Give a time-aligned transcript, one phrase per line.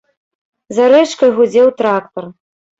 [0.77, 2.23] За рэчкай гудзеў трактар.